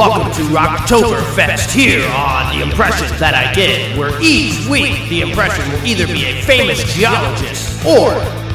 Welcome 0.00 0.32
to 0.32 0.42
Rocktoberfest 0.44 1.72
here 1.72 2.08
on 2.16 2.56
The 2.56 2.62
Impression 2.64 3.06
That 3.18 3.34
I 3.34 3.52
Give, 3.52 3.98
where 3.98 4.18
each 4.22 4.66
week 4.66 4.96
the 5.10 5.20
impression 5.20 5.70
will 5.70 5.84
either 5.84 6.06
be 6.06 6.24
a 6.24 6.40
famous 6.40 6.80
geologist 6.94 7.84
or 7.84 8.12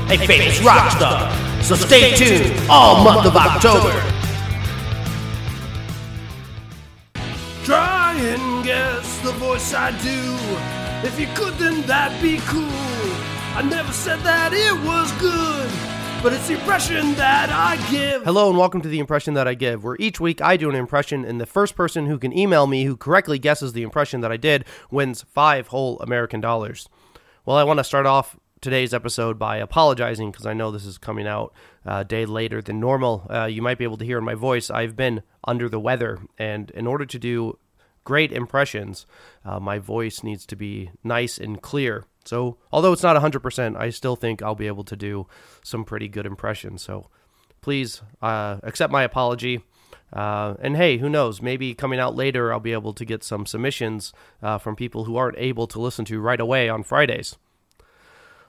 a 0.09 0.17
famous 0.25 0.59
rock 0.63 0.89
star. 0.89 1.29
So 1.61 1.75
stay 1.75 2.15
tuned 2.15 2.51
all 2.67 3.03
month 3.03 3.27
of 3.27 3.35
October. 3.35 3.93
Try 7.63 8.15
and 8.17 8.65
guess 8.65 9.19
the 9.19 9.33
voice 9.33 9.71
I 9.75 9.91
do. 10.01 11.07
If 11.07 11.19
you 11.19 11.27
could, 11.35 11.53
then 11.59 11.83
that'd 11.83 12.19
be 12.23 12.39
cool. 12.47 12.65
I 13.53 13.61
never 13.61 13.93
said 13.93 14.19
that 14.21 14.51
it 14.51 14.73
was 14.83 15.11
good, 15.21 15.44
but 16.25 16.33
it's 16.33 16.47
the 16.47 16.55
impression 16.55 17.13
that 17.13 17.51
I 17.51 17.75
give. 17.91 18.23
Hello 18.23 18.49
and 18.49 18.57
welcome 18.57 18.81
to 18.81 18.89
the 18.89 18.97
impression 18.97 19.35
that 19.35 19.47
I 19.47 19.53
give, 19.53 19.83
where 19.83 19.95
each 19.99 20.19
week 20.19 20.41
I 20.41 20.57
do 20.57 20.67
an 20.67 20.75
impression, 20.75 21.23
and 21.23 21.39
the 21.39 21.45
first 21.45 21.75
person 21.75 22.07
who 22.07 22.17
can 22.17 22.35
email 22.35 22.65
me 22.65 22.85
who 22.85 22.97
correctly 22.97 23.37
guesses 23.37 23.73
the 23.73 23.83
impression 23.83 24.21
that 24.21 24.31
I 24.31 24.37
did 24.37 24.65
wins 24.89 25.21
five 25.21 25.67
whole 25.67 25.99
American 25.99 26.41
dollars. 26.41 26.89
Well, 27.45 27.57
I 27.57 27.63
want 27.63 27.77
to 27.77 27.83
start 27.83 28.07
off 28.07 28.39
today's 28.59 28.91
episode 28.91 29.37
by 29.37 29.57
apologizing 29.57 30.31
because 30.31 30.47
I 30.47 30.53
know 30.53 30.71
this 30.71 30.87
is 30.87 30.97
coming 30.97 31.27
out 31.27 31.53
uh, 31.85 31.97
a 31.97 32.03
day 32.03 32.25
later 32.25 32.59
than 32.59 32.79
normal. 32.79 33.27
Uh, 33.29 33.45
you 33.45 33.61
might 33.61 33.77
be 33.77 33.83
able 33.83 33.97
to 33.97 34.05
hear 34.05 34.17
in 34.17 34.25
my 34.25 34.33
voice, 34.33 34.71
I've 34.71 34.95
been 34.95 35.21
under 35.43 35.69
the 35.69 35.79
weather, 35.79 36.17
and 36.39 36.71
in 36.71 36.87
order 36.87 37.05
to 37.05 37.19
do 37.19 37.59
great 38.05 38.31
impressions, 38.31 39.05
uh, 39.43 39.59
my 39.59 39.77
voice 39.79 40.23
needs 40.23 40.45
to 40.45 40.55
be 40.55 40.91
nice 41.03 41.37
and 41.37 41.61
clear. 41.61 42.05
So, 42.23 42.57
although 42.71 42.93
it's 42.93 43.03
not 43.03 43.21
100%, 43.21 43.75
I 43.75 43.89
still 43.89 44.15
think 44.15 44.41
I'll 44.41 44.55
be 44.55 44.67
able 44.67 44.85
to 44.85 44.95
do 44.95 45.27
some 45.63 45.83
pretty 45.83 46.07
good 46.07 46.25
impressions. 46.25 46.81
So, 46.81 47.09
please 47.61 48.01
uh, 48.21 48.57
accept 48.63 48.93
my 48.93 49.03
apology. 49.03 49.63
Uh, 50.13 50.55
and 50.61 50.77
hey, 50.77 50.97
who 50.97 51.09
knows? 51.09 51.41
Maybe 51.41 51.73
coming 51.73 51.99
out 51.99 52.15
later, 52.15 52.53
I'll 52.53 52.59
be 52.59 52.71
able 52.71 52.93
to 52.93 53.05
get 53.05 53.23
some 53.23 53.45
submissions 53.45 54.13
uh, 54.41 54.57
from 54.57 54.75
people 54.75 55.03
who 55.03 55.17
aren't 55.17 55.37
able 55.37 55.67
to 55.67 55.81
listen 55.81 56.05
to 56.05 56.19
right 56.19 56.39
away 56.39 56.69
on 56.69 56.83
Fridays. 56.83 57.37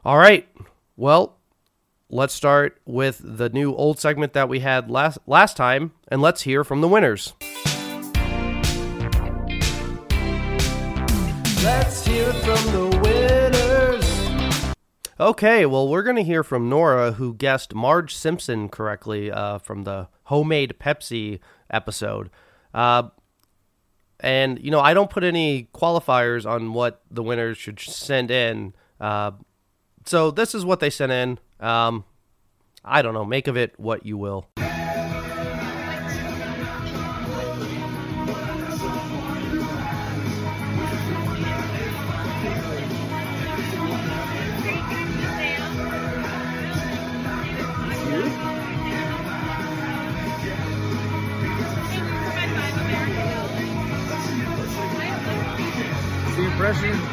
All 0.05 0.19
right. 0.19 0.49
Well, 0.97 1.37
let's 2.09 2.35
start 2.35 2.81
with 2.87 3.21
the 3.23 3.49
new 3.49 3.75
old 3.75 3.99
segment 3.99 4.33
that 4.35 4.49
we 4.49 4.61
had 4.61 4.91
last 4.91 5.19
last 5.27 5.57
time, 5.57 5.93
and 6.09 6.23
let's 6.23 6.43
hear 6.43 6.63
from 6.63 6.81
the 6.81 6.89
winners. 6.89 7.35
Let's 11.63 12.07
hear 12.07 12.33
from 12.33 12.73
the 12.73 13.01
winners. 13.03 14.75
Okay, 15.19 15.65
well, 15.65 15.89
we're 15.89 16.03
going 16.03 16.17
to 16.17 16.23
hear 16.23 16.43
from 16.45 16.69
Nora, 16.69 17.13
who 17.13 17.35
guessed 17.35 17.75
Marge 17.75 18.15
Simpson 18.15 18.69
correctly 18.69 19.31
uh, 19.31 19.59
from 19.59 19.85
the 19.85 20.09
homemade 20.25 20.75
Pepsi 20.79 21.41
episode. 21.71 22.31
Uh, 22.75 23.09
and, 24.21 24.59
you 24.63 24.71
know, 24.71 24.81
I 24.81 24.93
don't 24.93 25.11
put 25.11 25.25
any 25.25 25.69
qualifiers 25.75 26.45
on 26.45 26.75
what 26.75 27.03
the 27.11 27.23
winners 27.23 27.57
should 27.57 27.81
send 27.81 28.31
in. 28.31 28.75
Uh, 29.01 29.33
so 30.05 30.31
this 30.31 30.55
is 30.55 30.65
what 30.65 30.81
they 30.81 30.91
sent 30.91 31.13
in. 31.13 31.39
Um, 31.61 32.05
I 32.85 33.03
don't 33.03 33.15
know. 33.15 33.25
Make 33.25 33.49
of 33.49 33.57
it 33.57 33.79
what 33.79 34.05
you 34.05 34.19
will. 34.19 34.47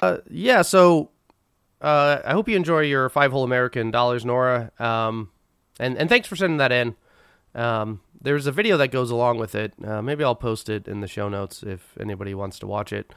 Uh, 0.01 0.17
yeah, 0.29 0.61
so 0.61 1.09
uh, 1.81 2.19
I 2.25 2.31
hope 2.31 2.47
you 2.47 2.55
enjoy 2.55 2.81
your 2.81 3.09
five 3.09 3.31
whole 3.31 3.43
American 3.43 3.91
dollars, 3.91 4.25
Nora. 4.25 4.71
Um, 4.79 5.31
and 5.79 5.97
and 5.97 6.09
thanks 6.09 6.27
for 6.27 6.35
sending 6.35 6.57
that 6.57 6.71
in. 6.71 6.95
Um, 7.55 8.01
there's 8.21 8.47
a 8.47 8.51
video 8.51 8.77
that 8.77 8.89
goes 8.89 9.11
along 9.11 9.37
with 9.37 9.53
it. 9.53 9.73
Uh, 9.83 10.01
maybe 10.01 10.23
I'll 10.23 10.35
post 10.35 10.69
it 10.69 10.87
in 10.87 11.01
the 11.01 11.07
show 11.07 11.29
notes 11.29 11.61
if 11.61 11.95
anybody 11.99 12.33
wants 12.33 12.57
to 12.59 12.67
watch 12.67 12.93
it. 12.93 13.13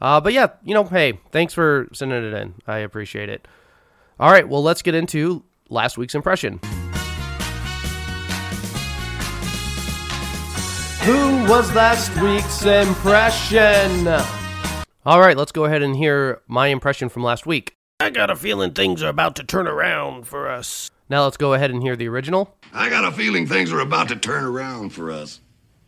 Uh, 0.00 0.20
but 0.20 0.32
yeah, 0.32 0.48
you 0.64 0.74
know, 0.74 0.84
hey, 0.84 1.18
thanks 1.32 1.54
for 1.54 1.88
sending 1.92 2.24
it 2.24 2.34
in. 2.34 2.54
I 2.66 2.78
appreciate 2.78 3.28
it. 3.28 3.48
All 4.18 4.30
right, 4.30 4.48
well, 4.48 4.62
let's 4.62 4.82
get 4.82 4.94
into 4.94 5.44
last 5.68 5.96
week's 5.98 6.14
impression. 6.14 6.60
Who 11.04 11.50
was 11.50 11.74
last 11.74 12.14
week's 12.20 12.66
impression? 12.66 14.06
All 15.06 15.18
right, 15.18 15.36
let's 15.36 15.52
go 15.52 15.64
ahead 15.64 15.80
and 15.80 15.96
hear 15.96 16.42
my 16.46 16.66
impression 16.66 17.08
from 17.08 17.22
last 17.22 17.46
week. 17.46 17.72
I 18.00 18.10
got 18.10 18.28
a 18.28 18.36
feeling 18.36 18.72
things 18.72 19.02
are 19.02 19.08
about 19.08 19.34
to 19.36 19.44
turn 19.44 19.66
around 19.66 20.26
for 20.26 20.46
us. 20.46 20.90
Now 21.08 21.24
let's 21.24 21.38
go 21.38 21.54
ahead 21.54 21.70
and 21.70 21.82
hear 21.82 21.96
the 21.96 22.06
original. 22.08 22.54
I 22.74 22.90
got 22.90 23.06
a 23.06 23.10
feeling 23.10 23.46
things 23.46 23.72
are 23.72 23.80
about 23.80 24.08
to 24.08 24.16
turn 24.16 24.44
around 24.44 24.90
for 24.90 25.10
us. 25.10 25.40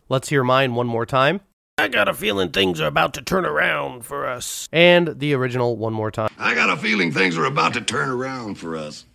Let's 0.09 0.29
hear 0.29 0.43
mine 0.43 0.73
one 0.73 0.87
more 0.87 1.05
time. 1.05 1.41
I 1.77 1.89
got 1.89 2.09
a 2.09 2.13
feeling 2.15 2.49
things 2.49 2.81
are 2.81 2.87
about 2.87 3.13
to 3.13 3.21
turn 3.21 3.45
around 3.45 4.03
for 4.03 4.25
us. 4.25 4.67
And 4.71 5.19
the 5.19 5.35
original 5.35 5.77
one 5.77 5.93
more 5.93 6.09
time. 6.09 6.31
I 6.39 6.55
got 6.55 6.71
a 6.71 6.77
feeling 6.77 7.11
things 7.11 7.37
are 7.37 7.45
about 7.45 7.73
to 7.75 7.81
turn 7.81 8.09
around 8.09 8.55
for 8.55 8.75
us. 8.75 9.05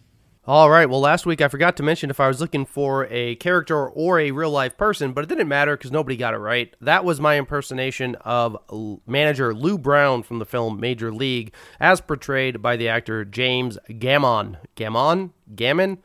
All 0.49 0.71
right. 0.71 0.89
Well, 0.89 1.01
last 1.01 1.27
week 1.27 1.43
I 1.43 1.49
forgot 1.49 1.77
to 1.77 1.83
mention 1.83 2.09
if 2.09 2.21
I 2.21 2.27
was 2.27 2.41
looking 2.41 2.65
for 2.65 3.07
a 3.11 3.35
character 3.35 3.87
or 3.87 4.19
a 4.19 4.31
real 4.31 4.51
life 4.51 4.79
person, 4.79 5.13
but 5.13 5.23
it 5.23 5.27
didn't 5.27 5.47
matter 5.47 5.77
because 5.77 5.93
nobody 5.93 6.17
got 6.17 6.33
it 6.33 6.39
right. 6.39 6.75
That 6.81 7.05
was 7.05 7.21
my 7.21 7.37
impersonation 7.37 8.15
of 8.25 8.57
manager 9.07 9.55
Lou 9.55 9.77
Brown 9.77 10.23
from 10.23 10.39
the 10.39 10.47
film 10.47 10.81
Major 10.81 11.13
League, 11.13 11.53
as 11.79 12.01
portrayed 12.01 12.63
by 12.63 12.79
the 12.79 12.89
actor 12.89 13.27
James 13.27 13.77
Gammon. 13.99 14.57
Gammon? 14.75 15.35
Gammon? 15.55 15.99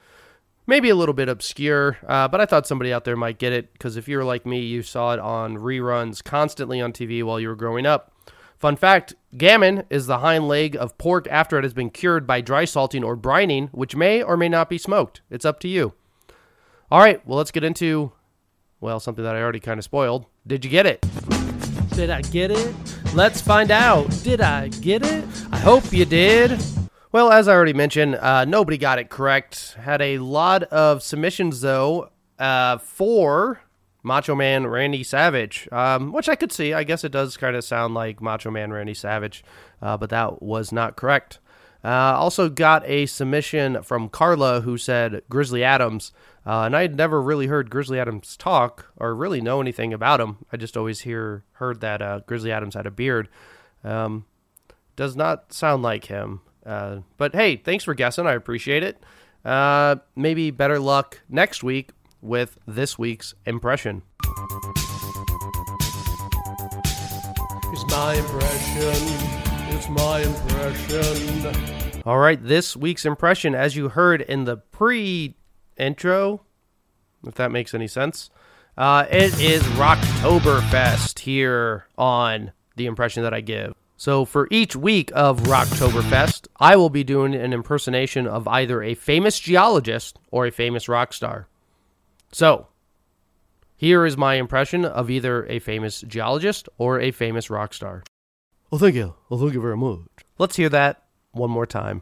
Maybe 0.68 0.90
a 0.90 0.96
little 0.96 1.16
bit 1.16 1.30
obscure, 1.30 1.98
uh, 2.06 2.28
but 2.28 2.42
I 2.42 2.46
thought 2.46 2.68
somebody 2.68 2.92
out 2.92 3.06
there 3.06 3.16
might 3.16 3.40
get 3.40 3.54
it 3.54 3.72
because 3.72 3.96
if 3.96 4.10
you're 4.10 4.26
like 4.26 4.46
me, 4.46 4.60
you 4.60 4.82
saw 4.82 5.14
it 5.14 5.22
on 5.22 5.56
reruns 5.56 6.22
constantly 6.22 6.82
on 6.82 6.92
TV 6.92 7.24
while 7.24 7.40
you 7.40 7.48
were 7.48 7.56
growing 7.56 7.86
up. 7.86 8.12
Fun 8.64 8.78
fact 8.78 9.14
gammon 9.38 9.84
is 9.90 10.08
the 10.08 10.20
hind 10.20 10.48
leg 10.48 10.78
of 10.78 10.98
pork 10.98 11.28
after 11.30 11.58
it 11.58 11.66
has 11.66 11.74
been 11.74 11.90
cured 11.90 12.26
by 12.26 12.40
dry 12.40 12.64
salting 12.64 13.04
or 13.04 13.18
brining, 13.18 13.68
which 13.74 13.94
may 13.94 14.24
or 14.24 14.38
may 14.38 14.48
not 14.48 14.70
be 14.70 14.78
smoked. 14.78 15.20
It's 15.30 15.44
up 15.44 15.60
to 15.60 15.68
you. 15.68 15.92
All 16.90 17.02
right, 17.02 17.22
well, 17.28 17.38
let's 17.38 17.52
get 17.52 17.66
into, 17.66 18.14
well, 18.80 19.02
something 19.02 19.22
that 19.22 19.36
I 19.36 19.42
already 19.42 19.60
kind 19.60 19.80
of 19.80 19.84
spoiled. 19.84 20.28
Did 20.48 20.64
you 20.64 20.72
get 20.72 20.86
it? 20.86 21.06
Did 21.90 22.10
I 22.10 22.22
get 22.22 22.52
it? 22.52 22.74
Let's 23.14 23.42
find 23.42 23.70
out. 23.70 24.10
Did 24.24 24.40
I 24.40 24.70
get 24.70 25.06
it? 25.06 25.26
I 25.52 25.58
hope 25.58 25.92
you 25.92 26.06
did. 26.06 26.58
Well, 27.12 27.34
as 27.34 27.50
I 27.50 27.54
already 27.56 27.74
mentioned, 27.74 28.16
uh, 28.16 28.46
nobody 28.46 28.78
got 28.78 28.98
it 28.98 29.10
correct. 29.10 29.76
Had 29.78 30.02
a 30.02 30.20
lot 30.20 30.64
of 30.64 31.04
submissions, 31.04 31.60
though, 31.60 32.12
uh, 32.40 32.78
for 32.78 33.60
Macho 34.04 34.36
Man 34.36 34.68
Randy 34.68 35.02
Savage, 35.02 35.68
um, 35.72 36.12
which 36.12 36.28
I 36.28 36.36
could 36.36 36.52
see. 36.52 36.74
I 36.74 36.84
guess 36.84 37.04
it 37.04 37.12
does 37.12 37.38
kind 37.38 37.56
of 37.56 37.64
sound 37.64 37.94
like 37.94 38.22
Macho 38.22 38.52
Man 38.52 38.72
Randy 38.72 38.94
Savage, 38.94 39.44
uh, 39.82 39.98
but 39.98 40.10
that 40.10 40.44
was 40.44 40.72
not 40.72 40.98
correct. 40.98 41.40
Uh, 41.86 42.16
also 42.18 42.50
got 42.50 42.84
a 42.86 43.06
submission 43.06 43.82
from 43.84 44.10
Carla 44.10 44.62
who 44.62 44.78
said 44.78 45.22
Grizzly 45.30 45.64
Adams, 45.64 46.12
uh, 46.46 46.62
and 46.62 46.76
I 46.76 46.84
had 46.84 46.96
never 46.96 47.22
really 47.22 47.48
heard 47.48 47.70
Grizzly 47.70 48.00
Adams 48.00 48.38
talk 48.38 48.92
or 48.98 49.16
really 49.16 49.42
know 49.42 49.60
anything 49.62 49.94
about 49.94 50.22
him. 50.22 50.46
I 50.52 50.58
just 50.58 50.78
always 50.78 51.02
hear 51.02 51.44
heard 51.54 51.82
that 51.82 52.02
uh, 52.02 52.20
Grizzly 52.26 52.52
Adams 52.52 52.76
had 52.76 52.86
a 52.86 52.92
beard. 52.92 53.30
Um, 53.84 54.26
does 54.96 55.16
not 55.16 55.52
sound 55.52 55.84
like 55.84 56.06
him. 56.06 56.42
Uh, 56.66 57.00
but 57.18 57.36
hey, 57.36 57.58
thanks 57.58 57.84
for 57.84 57.94
guessing. 57.94 58.28
I 58.28 58.34
appreciate 58.34 58.84
it. 58.84 59.04
Uh, 59.44 59.98
maybe 60.16 60.52
better 60.52 60.80
luck 60.80 61.20
next 61.28 61.64
week 61.64 61.90
with 62.24 62.58
this 62.66 62.98
week's 62.98 63.36
impression. 63.46 64.02
It's 67.72 67.86
my 67.92 68.14
impression. 68.16 68.94
It's 69.76 69.90
my 69.90 70.22
impression. 70.22 72.02
All 72.06 72.20
right, 72.20 72.42
this 72.44 72.76
week's 72.76 73.06
impression, 73.06 73.56
as 73.56 73.76
you 73.76 73.90
heard 73.90 74.22
in 74.22 74.46
the 74.46 74.58
pre 74.58 75.36
intro, 75.78 76.42
if 77.26 77.36
that 77.36 77.52
makes 77.52 77.74
any 77.74 77.88
sense, 77.88 78.30
uh, 78.78 79.06
it 79.10 79.40
is 79.40 79.62
Rocktoberfest 79.64 81.20
here 81.20 81.86
on 81.98 82.52
the 82.76 82.86
impression 82.88 83.24
that 83.24 83.34
I 83.34 83.42
give. 83.42 83.74
So 83.96 84.26
for 84.26 84.48
each 84.52 84.76
week 84.76 85.12
of 85.16 85.42
Rocktoberfest, 85.44 86.48
I 86.60 86.76
will 86.76 86.90
be 86.90 87.04
doing 87.04 87.36
an 87.36 87.54
impersonation 87.54 88.28
of 88.28 88.48
either 88.48 88.82
a 88.84 88.96
famous 88.96 89.40
geologist 89.40 90.20
or 90.32 90.46
a 90.46 90.52
famous 90.52 90.90
rock 90.90 91.14
star. 91.14 91.48
So, 92.34 92.68
here 93.76 94.06
is 94.06 94.18
my 94.18 94.36
impression 94.36 94.86
of 94.86 95.10
either 95.10 95.46
a 95.46 95.60
famous 95.60 96.02
geologist 96.02 96.68
or 96.78 97.00
a 97.00 97.12
famous 97.12 97.50
rock 97.50 97.74
star. 97.74 98.04
Oh, 98.72 98.78
thank 98.78 98.96
you. 98.96 99.14
Oh, 99.30 99.40
thank 99.40 99.54
you 99.54 99.62
very 99.62 99.78
much. 99.78 100.00
Let's 100.40 100.56
hear 100.56 100.70
that 100.70 101.04
one 101.32 101.52
more 101.52 101.68
time. 101.68 102.02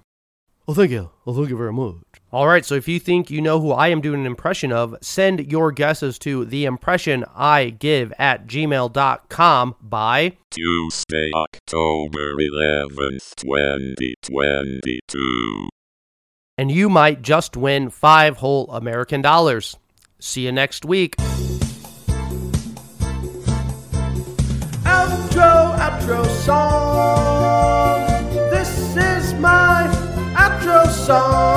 Oh, 0.67 0.73
thank 0.73 0.91
you. 0.91 1.09
Oh, 1.27 1.33
thank 1.33 1.49
you 1.49 1.57
very 1.57 1.73
much. 1.73 1.95
All 2.31 2.47
right, 2.47 2.63
so 2.63 2.75
if 2.75 2.87
you 2.87 2.97
think 2.97 3.29
you 3.29 3.41
know 3.41 3.59
who 3.59 3.71
I 3.71 3.89
am 3.89 3.99
doing 3.99 4.21
an 4.21 4.25
impression 4.25 4.71
of, 4.71 4.95
send 5.01 5.51
your 5.51 5.73
guesses 5.73 6.17
to 6.19 6.45
the 6.45 6.63
impression 6.63 7.25
I 7.35 7.71
give 7.71 8.13
at 8.17 8.47
gmail.com 8.47 9.75
by 9.81 10.37
Tuesday, 10.49 11.29
October 11.35 12.35
11th, 12.35 13.35
2022. 13.35 15.67
and 16.57 16.71
you 16.71 16.89
might 16.89 17.21
just 17.21 17.57
win 17.57 17.89
five 17.89 18.37
whole 18.37 18.71
American 18.71 19.21
dollars. 19.21 19.77
See 20.23 20.45
you 20.45 20.51
next 20.51 20.85
week. 20.85 21.15
Outro, 24.85 25.75
outro 25.79 26.23
song. 26.45 28.05
This 28.51 28.95
is 28.95 29.33
my 29.33 29.89
outro 30.35 30.87
song. 30.87 31.50